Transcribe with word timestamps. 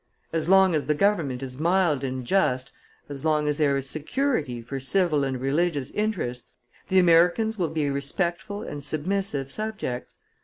As 0.33 0.49
long 0.49 0.73
as 0.73 0.87
the 0.87 0.95
government 0.95 1.43
is 1.43 1.59
mild 1.59 2.03
and 2.03 2.25
just, 2.25 2.71
as 3.07 3.23
long 3.23 3.47
as 3.47 3.59
there 3.59 3.77
is 3.77 3.87
security 3.87 4.59
for 4.59 4.79
civil 4.79 5.23
and 5.23 5.39
religious 5.39 5.91
interests, 5.91 6.55
the 6.89 6.97
Americans 6.97 7.59
will 7.59 7.69
be 7.69 7.87
respectful 7.87 8.63
and 8.63 8.83
submissive 8.83 9.51
subjects. 9.51 10.17